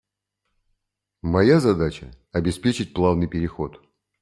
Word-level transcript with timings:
Моя 1.21 1.59
задача– 1.59 2.11
обеспечить 2.31 2.95
плавный 2.95 3.27
переход. 3.27 3.79